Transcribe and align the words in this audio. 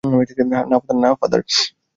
না, 1.01 1.09
ফাদার। 1.19 1.41